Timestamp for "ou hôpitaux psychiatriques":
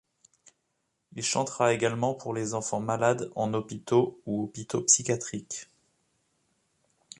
4.25-5.67